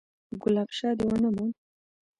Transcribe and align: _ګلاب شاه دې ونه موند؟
_ګلاب 0.41 0.69
شاه 0.77 0.93
دې 0.97 1.05
ونه 1.07 1.29
موند؟ 1.35 1.55